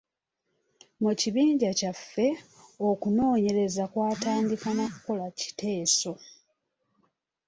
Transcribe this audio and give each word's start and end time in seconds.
Mu 1.01 1.11
kibinja 1.19 1.69
kyaffe, 1.79 2.27
okunoonyereza 2.89 3.83
kwatandika 3.91 4.69
na 4.77 4.85
kukola 4.93 5.25
kiteeso. 5.39 6.13